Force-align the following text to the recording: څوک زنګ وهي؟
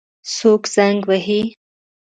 څوک 0.35 0.61
زنګ 0.75 0.99
وهي؟ 1.09 1.41